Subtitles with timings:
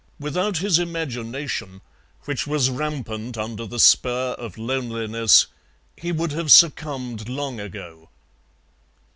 [0.19, 1.79] Without his imagination,
[2.23, 5.45] which was rampant under the spur of loneliness,
[5.95, 8.09] he would have succumbed long ago.